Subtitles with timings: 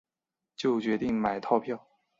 [0.55, 1.85] 就决定买套票